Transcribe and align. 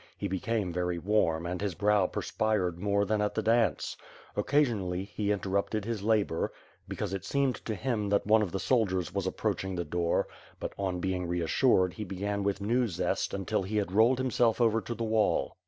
He 0.17 0.27
became 0.27 0.73
very 0.73 0.97
warm 0.97 1.45
and 1.45 1.61
his 1.61 1.75
brow 1.75 2.07
perspired 2.07 2.79
more 2.79 3.05
than 3.05 3.21
at 3.21 3.35
the 3.35 3.43
dance. 3.43 3.95
Occasionally, 4.35 5.03
he 5.03 5.31
interrupted 5.31 5.85
his 5.85 6.01
labor; 6.01 6.51
because 6.87 7.13
it 7.13 7.17
WITH 7.17 7.27
FIRE 7.27 7.41
AND 7.41 7.43
SWORD, 7.45 7.53
^g^ 7.53 7.53
seemed 7.59 7.65
to 7.65 7.75
him 7.75 8.09
that 8.09 8.25
one 8.25 8.41
of 8.41 8.51
tlie 8.51 8.61
soldiers 8.61 9.13
was 9.13 9.27
approaching 9.27 9.75
the 9.75 9.85
door; 9.85 10.27
but, 10.59 10.73
on 10.79 11.01
being 11.01 11.27
reassured 11.27 11.93
he 11.93 12.03
began 12.03 12.41
with 12.41 12.61
new 12.61 12.87
zest 12.87 13.31
until 13.35 13.61
he 13.61 13.77
had 13.77 13.91
rolled 13.91 14.17
himself 14.17 14.59
over 14.59 14.81
to 14.81 14.95
the 14.95 15.03
wall. 15.03 15.55